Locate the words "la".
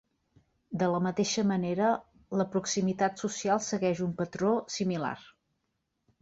0.93-1.01, 2.41-2.47